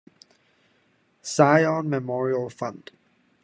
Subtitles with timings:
[1.23, 2.89] Zion Memorial Fund.